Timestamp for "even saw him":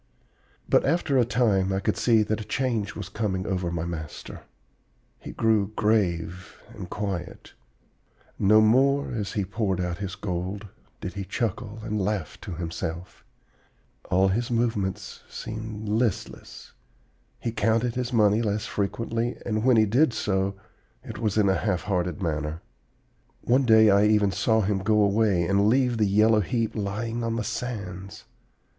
24.07-24.79